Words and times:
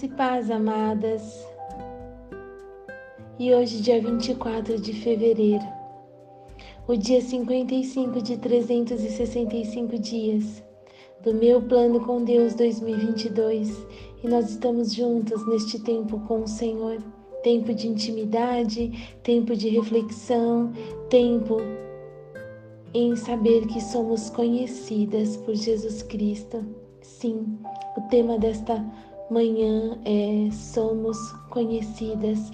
Graça 0.00 0.06
e 0.06 0.16
paz, 0.16 0.50
amadas. 0.50 1.46
E 3.38 3.52
hoje, 3.52 3.82
dia 3.82 4.00
24 4.00 4.80
de 4.80 4.94
fevereiro, 4.94 5.64
o 6.88 6.96
dia 6.96 7.20
55 7.20 8.22
de 8.22 8.38
365 8.38 9.98
dias 9.98 10.62
do 11.22 11.34
meu 11.34 11.60
plano 11.60 12.00
com 12.06 12.24
Deus 12.24 12.54
2022, 12.54 13.86
e 14.24 14.28
nós 14.28 14.50
estamos 14.50 14.94
juntos 14.94 15.46
neste 15.46 15.78
tempo 15.80 16.18
com 16.20 16.44
o 16.44 16.48
Senhor. 16.48 16.96
Tempo 17.42 17.74
de 17.74 17.86
intimidade, 17.86 19.18
tempo 19.22 19.54
de 19.54 19.68
reflexão, 19.68 20.72
tempo 21.10 21.58
em 22.94 23.14
saber 23.16 23.66
que 23.66 23.82
somos 23.82 24.30
conhecidas 24.30 25.36
por 25.36 25.54
Jesus 25.54 26.02
Cristo. 26.02 26.64
Sim, 27.02 27.58
o 27.98 28.00
tema 28.08 28.38
desta 28.38 28.82
manhã 29.30 29.98
é 30.04 30.50
Somos 30.50 31.16
Conhecidas. 31.48 32.50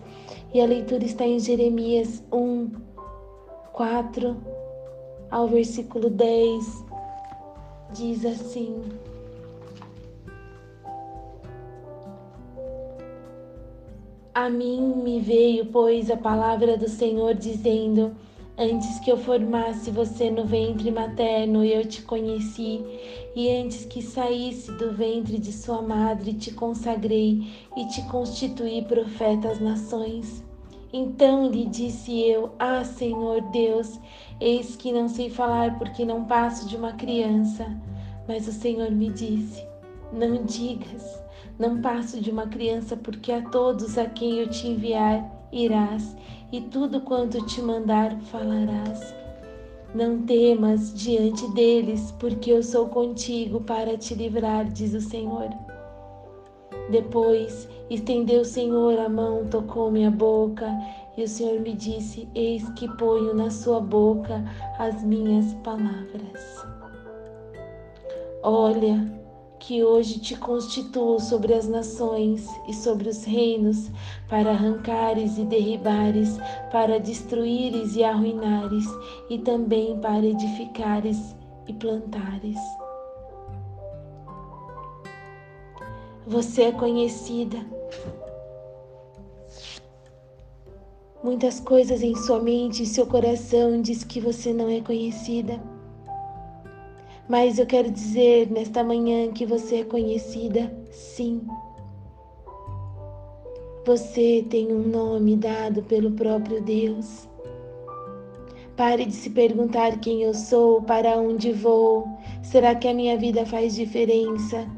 E 0.53 0.61
a 0.61 0.67
leitura 0.67 1.05
está 1.05 1.27
em 1.27 1.39
Jeremias 1.39 2.23
1, 2.33 2.71
4 3.73 4.37
ao 5.31 5.49
versículo 5.49 6.11
10. 6.11 6.85
Diz 7.93 8.25
assim: 8.25 8.83
A 14.35 14.51
mim 14.51 14.95
me 15.03 15.19
veio, 15.21 15.67
pois, 15.67 16.11
a 16.11 16.17
palavra 16.17 16.77
do 16.77 16.89
Senhor 16.89 17.35
dizendo: 17.35 18.15
Antes 18.59 18.99
que 19.01 19.13
eu 19.13 19.19
formasse 19.19 19.91
você 19.91 20.31
no 20.31 20.47
ventre 20.47 20.91
materno, 20.91 21.63
eu 21.63 21.87
te 21.87 22.01
conheci, 22.01 22.83
e 23.35 23.51
antes 23.51 23.85
que 23.85 24.01
saísse 24.01 24.73
do 24.73 24.93
ventre 24.93 25.39
de 25.39 25.53
sua 25.53 25.83
madre, 25.83 26.33
te 26.33 26.55
consagrei 26.55 27.53
e 27.77 27.85
te 27.85 28.01
constituí 28.05 28.81
profeta 28.81 29.51
às 29.51 29.61
nações. 29.61 30.43
Então 30.91 31.51
lhe 31.51 31.67
disse 31.67 32.19
eu: 32.19 32.51
Ah, 32.59 32.83
Senhor 32.83 33.43
Deus, 33.51 34.01
eis 34.41 34.75
que 34.75 34.91
não 34.91 35.07
sei 35.07 35.29
falar 35.29 35.79
porque 35.79 36.07
não 36.07 36.25
passo 36.25 36.67
de 36.67 36.77
uma 36.77 36.95
criança. 36.95 37.67
Mas 38.27 38.49
o 38.49 38.53
Senhor 38.53 38.91
me 38.91 39.11
disse: 39.11 39.63
Não 40.11 40.43
digas, 40.47 41.23
não 41.59 41.83
passo 41.83 42.23
de 42.23 42.31
uma 42.31 42.47
criança, 42.47 42.97
porque 42.97 43.31
a 43.33 43.43
todos 43.51 43.99
a 43.99 44.07
quem 44.07 44.39
eu 44.39 44.49
te 44.49 44.67
enviar 44.67 45.36
irás 45.53 46.17
e 46.53 46.61
tudo 46.61 47.01
quanto 47.01 47.45
te 47.47 47.61
mandar 47.61 48.17
falarás. 48.23 49.15
Não 49.95 50.23
temas 50.23 50.93
diante 50.95 51.49
deles, 51.53 52.13
porque 52.19 52.53
eu 52.53 52.63
sou 52.63 52.89
contigo 52.89 53.61
para 53.61 53.97
te 53.97 54.15
livrar, 54.15 54.67
diz 54.67 54.93
o 54.95 55.01
Senhor. 55.01 55.49
Depois 56.91 57.69
estendeu 57.91 58.43
o 58.43 58.45
Senhor 58.45 58.99
a 58.99 59.09
mão, 59.09 59.47
tocou 59.47 59.91
minha 59.91 60.11
boca, 60.11 60.71
e 61.17 61.23
o 61.23 61.29
Senhor 61.29 61.61
me 61.61 61.73
disse: 61.73 62.29
Eis 62.35 62.69
que 62.71 62.89
ponho 62.97 63.35
na 63.35 63.51
sua 63.51 63.81
boca 63.81 64.45
as 64.79 65.03
minhas 65.03 65.55
palavras. 65.65 66.65
Olha, 68.43 69.26
que 69.59 69.83
hoje 69.83 70.21
te 70.21 70.37
constituo 70.37 71.19
sobre 71.19 71.55
as 71.55 71.67
nações 71.67 72.47
e 72.69 72.75
sobre 72.75 73.09
os 73.09 73.25
reinos, 73.25 73.91
para 74.29 74.51
arrancares 74.51 75.39
e 75.39 75.45
derribares, 75.45 76.39
para 76.71 77.01
destruíres 77.01 77.97
e 77.97 78.05
arruinares, 78.05 78.85
e 79.31 79.39
também 79.39 79.99
para 80.01 80.25
edificares 80.25 81.35
e 81.67 81.73
plantares. 81.73 82.59
Você 86.27 86.65
é 86.65 86.73
conhecida. 86.73 87.59
Muitas 91.23 91.59
coisas 91.61 92.03
em 92.03 92.15
sua 92.15 92.41
mente 92.41 92.83
e 92.83 92.87
seu 92.87 93.07
coração 93.07 93.81
diz 93.81 94.05
que 94.05 94.21
você 94.21 94.53
não 94.53 94.69
é 94.69 94.81
conhecida. 94.81 95.61
Mas 97.29 97.59
eu 97.59 97.67
quero 97.67 97.91
dizer 97.91 98.51
nesta 98.51 98.85
manhã 98.85 99.33
que 99.33 99.45
você 99.45 99.81
é 99.81 99.85
conhecida, 99.85 100.73
sim. 100.93 101.41
Você 103.85 104.45
tem 104.49 104.73
um 104.73 104.83
nome 104.89 105.37
dado 105.37 105.83
pelo 105.83 106.13
próprio 106.13 106.63
Deus. 106.63 107.29
Pare 108.77 109.07
de 109.07 109.15
se 109.15 109.31
perguntar 109.31 109.99
quem 110.01 110.23
eu 110.23 110.35
sou, 110.35 110.83
para 110.83 111.17
onde 111.17 111.53
vou. 111.53 112.07
Será 112.43 112.75
que 112.75 112.87
a 112.87 112.95
minha 112.95 113.17
vida 113.17 113.45
faz 113.47 113.75
diferença? 113.75 114.69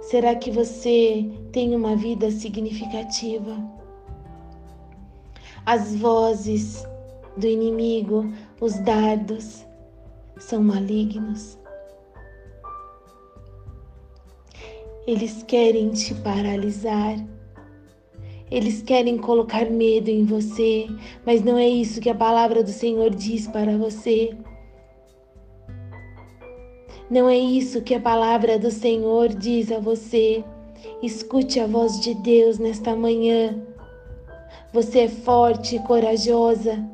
Será 0.00 0.34
que 0.34 0.50
você 0.50 1.28
tem 1.52 1.74
uma 1.74 1.94
vida 1.94 2.30
significativa? 2.30 3.56
As 5.66 5.94
vozes 5.96 6.86
do 7.36 7.46
inimigo, 7.46 8.32
os 8.60 8.78
dardos, 8.78 9.66
são 10.38 10.62
malignos. 10.62 11.58
Eles 15.06 15.44
querem 15.44 15.90
te 15.90 16.12
paralisar. 16.14 17.16
Eles 18.50 18.82
querem 18.82 19.16
colocar 19.16 19.70
medo 19.70 20.08
em 20.08 20.24
você, 20.24 20.88
mas 21.24 21.42
não 21.44 21.56
é 21.56 21.68
isso 21.68 22.00
que 22.00 22.10
a 22.10 22.14
palavra 22.14 22.62
do 22.62 22.70
Senhor 22.70 23.10
diz 23.10 23.46
para 23.46 23.76
você. 23.76 24.36
Não 27.08 27.28
é 27.28 27.36
isso 27.36 27.82
que 27.82 27.94
a 27.94 28.00
palavra 28.00 28.58
do 28.58 28.70
Senhor 28.70 29.28
diz 29.28 29.70
a 29.70 29.78
você. 29.78 30.44
Escute 31.00 31.60
a 31.60 31.66
voz 31.68 32.00
de 32.00 32.12
Deus 32.14 32.58
nesta 32.58 32.96
manhã. 32.96 33.62
Você 34.72 35.00
é 35.00 35.08
forte 35.08 35.76
e 35.76 35.80
corajosa. 35.80 36.84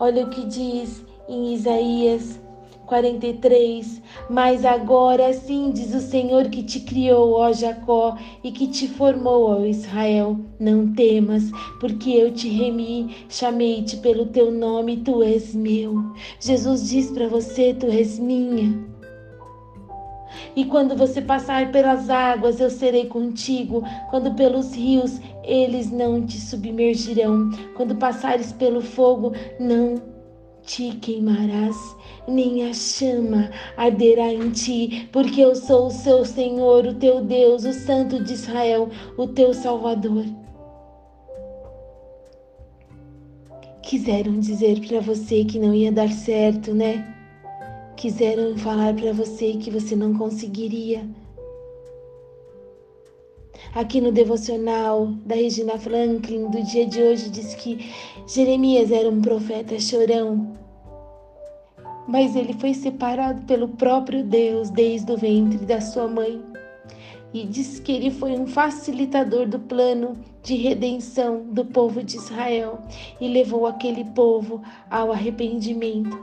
Olha 0.00 0.26
o 0.26 0.30
que 0.30 0.44
diz 0.44 1.04
em 1.28 1.54
Isaías 1.54 2.40
43. 2.86 4.00
Mas 4.30 4.64
agora 4.64 5.32
sim 5.32 5.70
diz 5.72 5.94
o 5.94 6.00
Senhor 6.00 6.48
que 6.48 6.62
te 6.62 6.80
criou, 6.80 7.34
ó 7.34 7.52
Jacó, 7.52 8.16
e 8.42 8.50
que 8.50 8.66
te 8.68 8.88
formou, 8.88 9.50
ó 9.50 9.64
Israel. 9.64 10.38
Não 10.58 10.92
temas, 10.94 11.50
porque 11.80 12.10
eu 12.10 12.32
te 12.32 12.48
remi, 12.48 13.14
chamei-te 13.28 13.98
pelo 13.98 14.26
teu 14.26 14.50
nome, 14.50 14.98
tu 14.98 15.22
és 15.22 15.54
meu. 15.54 15.94
Jesus 16.40 16.88
diz 16.88 17.10
para 17.10 17.28
você: 17.28 17.74
tu 17.74 17.86
és 17.86 18.18
minha. 18.18 18.96
E 20.54 20.64
quando 20.64 20.96
você 20.96 21.20
passar 21.20 21.70
pelas 21.70 22.08
águas, 22.08 22.60
eu 22.60 22.70
serei 22.70 23.06
contigo. 23.06 23.82
Quando 24.10 24.34
pelos 24.34 24.74
rios, 24.74 25.20
eles 25.44 25.90
não 25.90 26.24
te 26.24 26.40
submergirão. 26.40 27.50
Quando 27.76 27.96
passares 27.96 28.52
pelo 28.52 28.80
fogo, 28.80 29.32
não 29.60 30.15
te 30.66 30.96
queimarás, 30.96 31.76
nem 32.28 32.68
a 32.68 32.74
chama 32.74 33.50
arderá 33.76 34.32
em 34.32 34.50
ti, 34.50 35.08
porque 35.12 35.40
eu 35.40 35.54
sou 35.54 35.86
o 35.86 35.90
seu 35.90 36.24
Senhor, 36.24 36.84
o 36.84 36.94
teu 36.94 37.24
Deus, 37.24 37.64
o 37.64 37.72
Santo 37.72 38.22
de 38.22 38.32
Israel, 38.32 38.90
o 39.16 39.28
teu 39.28 39.54
Salvador. 39.54 40.24
Quiseram 43.82 44.40
dizer 44.40 44.84
para 44.86 45.00
você 45.00 45.44
que 45.44 45.60
não 45.60 45.72
ia 45.72 45.92
dar 45.92 46.10
certo, 46.10 46.74
né? 46.74 47.14
Quiseram 47.96 48.58
falar 48.58 48.92
para 48.94 49.12
você 49.12 49.52
que 49.52 49.70
você 49.70 49.94
não 49.94 50.12
conseguiria. 50.12 51.08
Aqui 53.74 54.00
no 54.00 54.10
devocional 54.10 55.06
da 55.24 55.34
Regina 55.34 55.78
Franklin 55.78 56.48
do 56.50 56.62
dia 56.62 56.86
de 56.86 57.02
hoje 57.02 57.30
diz 57.30 57.54
que 57.54 57.90
Jeremias 58.26 58.90
era 58.90 59.08
um 59.08 59.20
profeta 59.20 59.78
chorão, 59.78 60.56
mas 62.08 62.36
ele 62.36 62.52
foi 62.54 62.72
separado 62.72 63.42
pelo 63.42 63.68
próprio 63.68 64.24
Deus 64.24 64.70
desde 64.70 65.10
o 65.12 65.16
ventre 65.16 65.58
da 65.58 65.80
sua 65.80 66.08
mãe. 66.08 66.42
E 67.34 67.44
diz 67.44 67.80
que 67.80 67.92
ele 67.92 68.10
foi 68.10 68.32
um 68.32 68.46
facilitador 68.46 69.46
do 69.46 69.58
plano 69.58 70.16
de 70.42 70.54
redenção 70.54 71.44
do 71.50 71.64
povo 71.64 72.02
de 72.02 72.16
Israel 72.16 72.78
e 73.20 73.28
levou 73.28 73.66
aquele 73.66 74.04
povo 74.04 74.62
ao 74.90 75.12
arrependimento. 75.12 76.18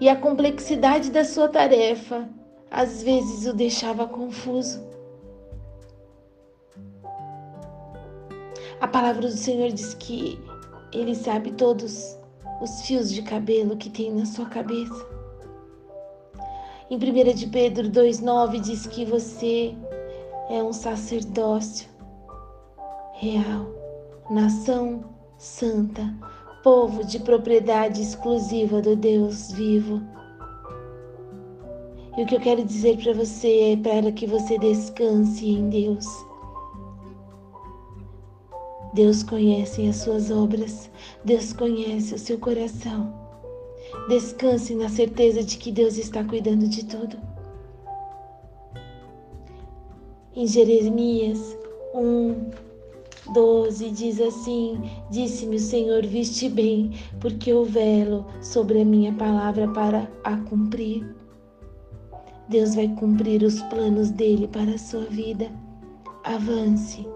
E 0.00 0.08
a 0.08 0.16
complexidade 0.16 1.10
da 1.10 1.24
sua 1.24 1.48
tarefa 1.48 2.28
às 2.70 3.02
vezes 3.02 3.46
o 3.46 3.52
deixava 3.52 4.08
confuso. 4.08 4.91
A 8.82 8.88
palavra 8.88 9.28
do 9.28 9.36
Senhor 9.36 9.70
diz 9.70 9.94
que 9.94 10.36
Ele 10.92 11.14
sabe 11.14 11.52
todos 11.52 12.18
os 12.60 12.82
fios 12.82 13.12
de 13.12 13.22
cabelo 13.22 13.76
que 13.76 13.88
tem 13.88 14.12
na 14.12 14.26
sua 14.26 14.46
cabeça. 14.46 15.06
Em 16.90 16.96
1 16.96 17.32
de 17.32 17.46
Pedro 17.46 17.88
2,9 17.88 18.58
diz 18.58 18.84
que 18.88 19.04
você 19.04 19.72
é 20.50 20.60
um 20.60 20.72
sacerdócio 20.72 21.88
real, 23.14 23.68
nação 24.28 25.04
santa, 25.38 26.02
povo 26.64 27.04
de 27.04 27.20
propriedade 27.20 28.02
exclusiva 28.02 28.82
do 28.82 28.96
Deus 28.96 29.52
vivo. 29.52 30.02
E 32.18 32.24
o 32.24 32.26
que 32.26 32.34
eu 32.34 32.40
quero 32.40 32.64
dizer 32.64 33.00
para 33.00 33.14
você 33.14 33.74
é 33.74 33.76
para 33.76 34.10
que 34.10 34.26
você 34.26 34.58
descanse 34.58 35.48
em 35.48 35.68
Deus 35.68 36.31
Deus 38.92 39.22
conhece 39.22 39.88
as 39.88 39.96
suas 39.96 40.30
obras, 40.30 40.90
Deus 41.24 41.52
conhece 41.52 42.14
o 42.14 42.18
seu 42.18 42.38
coração. 42.38 43.12
Descanse 44.08 44.74
na 44.74 44.88
certeza 44.88 45.42
de 45.42 45.56
que 45.56 45.72
Deus 45.72 45.96
está 45.96 46.22
cuidando 46.22 46.68
de 46.68 46.84
tudo. 46.84 47.16
Em 50.34 50.46
Jeremias 50.46 51.56
1, 51.94 52.50
12 53.32 53.90
diz 53.90 54.20
assim: 54.20 54.78
Disse-me 55.10 55.56
o 55.56 55.60
Senhor: 55.60 56.04
Viste 56.04 56.48
bem, 56.48 56.92
porque 57.20 57.52
eu 57.52 57.64
velo 57.64 58.26
sobre 58.42 58.80
a 58.80 58.84
minha 58.84 59.12
palavra 59.14 59.68
para 59.68 60.10
a 60.24 60.36
cumprir. 60.36 61.14
Deus 62.48 62.74
vai 62.74 62.88
cumprir 62.88 63.42
os 63.42 63.62
planos 63.62 64.10
dele 64.10 64.48
para 64.48 64.74
a 64.74 64.78
sua 64.78 65.04
vida. 65.04 65.50
Avance. 66.24 67.06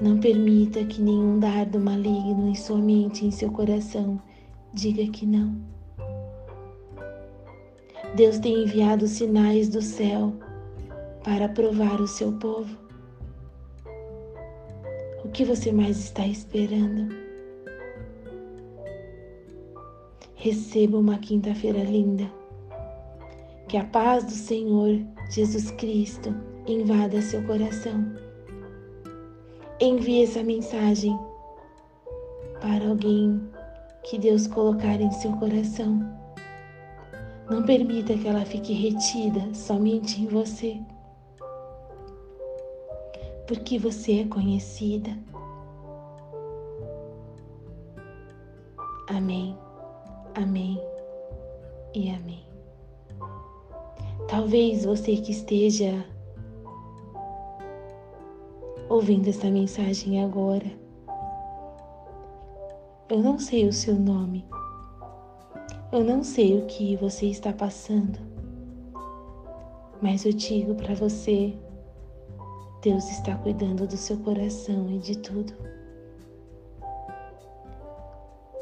Não 0.00 0.18
permita 0.20 0.84
que 0.84 1.02
nenhum 1.02 1.40
dardo 1.40 1.80
maligno 1.80 2.48
em 2.48 2.54
sua 2.54 2.78
mente, 2.78 3.26
em 3.26 3.32
seu 3.32 3.50
coração, 3.50 4.20
diga 4.72 5.04
que 5.10 5.26
não. 5.26 5.56
Deus 8.14 8.38
tem 8.38 8.62
enviado 8.62 9.08
sinais 9.08 9.68
do 9.68 9.82
céu 9.82 10.32
para 11.24 11.48
provar 11.48 12.00
o 12.00 12.06
seu 12.06 12.32
povo. 12.32 12.76
O 15.24 15.28
que 15.28 15.44
você 15.44 15.72
mais 15.72 15.98
está 15.98 16.26
esperando? 16.26 17.14
Receba 20.36 20.96
uma 20.96 21.18
quinta-feira 21.18 21.82
linda. 21.82 22.32
Que 23.68 23.76
a 23.76 23.84
paz 23.84 24.24
do 24.24 24.30
Senhor 24.30 25.04
Jesus 25.30 25.72
Cristo 25.72 26.34
invada 26.66 27.20
seu 27.20 27.42
coração. 27.42 28.27
Envie 29.80 30.24
essa 30.24 30.42
mensagem 30.42 31.16
para 32.60 32.88
alguém 32.88 33.40
que 34.02 34.18
Deus 34.18 34.48
colocar 34.48 35.00
em 35.00 35.10
seu 35.12 35.30
coração. 35.36 36.00
Não 37.48 37.62
permita 37.62 38.18
que 38.18 38.26
ela 38.26 38.44
fique 38.44 38.72
retida 38.72 39.54
somente 39.54 40.20
em 40.20 40.26
você, 40.26 40.80
porque 43.46 43.78
você 43.78 44.22
é 44.22 44.24
conhecida. 44.24 45.16
Amém, 49.08 49.56
amém 50.34 50.82
e 51.94 52.10
amém. 52.10 52.44
Talvez 54.26 54.84
você 54.84 55.16
que 55.18 55.30
esteja 55.30 56.04
ouvindo 58.88 59.28
esta 59.28 59.50
mensagem 59.50 60.22
agora, 60.22 60.66
eu 63.08 63.22
não 63.22 63.38
sei 63.38 63.66
o 63.66 63.72
seu 63.72 63.94
nome, 63.94 64.44
eu 65.92 66.04
não 66.04 66.22
sei 66.22 66.58
o 66.58 66.66
que 66.66 66.96
você 66.96 67.26
está 67.26 67.52
passando, 67.52 68.18
mas 70.00 70.24
eu 70.24 70.32
digo 70.32 70.74
para 70.74 70.94
você: 70.94 71.54
Deus 72.82 73.08
está 73.10 73.34
cuidando 73.36 73.86
do 73.86 73.96
seu 73.96 74.16
coração 74.18 74.90
e 74.90 74.98
de 74.98 75.18
tudo. 75.18 75.52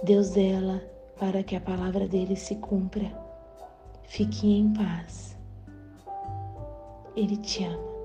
Deus 0.02 0.28
zela 0.28 0.82
para 1.19 1.43
que 1.43 1.56
a 1.56 1.61
palavra 1.61 2.06
dele 2.06 2.37
se 2.37 2.55
cumpra. 2.56 3.11
Fique 4.05 4.46
em 4.46 4.73
paz. 4.73 5.37
Ele 7.17 7.37
te 7.38 7.64
ama. 7.64 7.96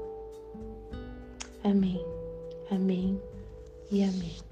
Amém, 1.64 2.04
amém 2.72 3.22
e 3.92 4.04
amém. 4.04 4.51